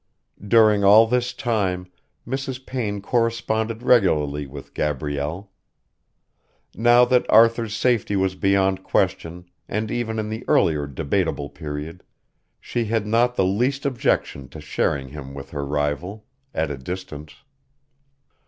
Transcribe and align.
During 0.47 0.83
all 0.83 1.05
this 1.05 1.31
time 1.31 1.85
Mrs. 2.27 2.65
Payne 2.65 3.01
corresponded 3.03 3.83
regularly 3.83 4.47
with 4.47 4.73
Gabrielle. 4.73 5.51
Now 6.73 7.05
that 7.05 7.29
Arthur's 7.29 7.75
safety 7.75 8.15
was 8.15 8.33
beyond 8.33 8.83
question 8.83 9.45
and 9.69 9.91
even 9.91 10.17
in 10.17 10.29
the 10.31 10.43
earlier 10.47 10.87
debatable 10.87 11.49
period, 11.51 12.01
she 12.59 12.85
had 12.85 13.05
not 13.05 13.35
the 13.35 13.45
least 13.45 13.85
objection 13.85 14.49
to 14.49 14.59
sharing 14.59 15.09
him 15.09 15.35
with 15.35 15.51
her 15.51 15.63
rival... 15.67 16.25
at 16.51 16.71
a 16.71 16.77
distance. 16.79 17.35